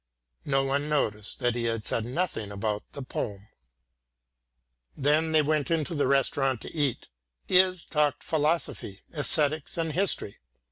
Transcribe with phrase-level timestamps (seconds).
[0.45, 3.49] No one noticed that he said nothing about the poem.
[4.97, 7.07] Then they went into a restaurant to eat.
[7.47, 10.39] Is talked philosophy, æsthetics and history.